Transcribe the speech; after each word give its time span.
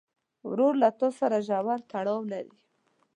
ورور 0.49 0.73
له 0.83 0.89
تا 0.99 1.07
سره 1.19 1.37
ژور 1.47 1.79
تړاو 1.91 2.21
لري. 2.31 2.55